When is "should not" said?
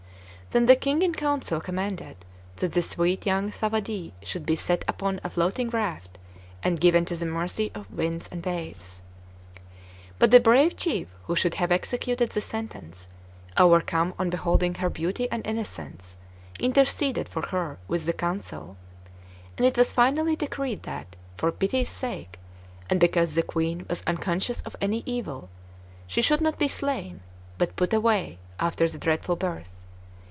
26.21-26.59